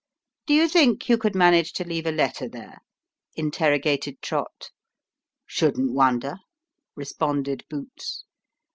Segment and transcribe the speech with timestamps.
[0.47, 2.79] "Do you think you could manage to leave a letter there?"
[3.35, 4.71] inter rogated Trott."
[5.45, 6.37] Shouldn't wonder,"
[6.95, 8.25] responded boots.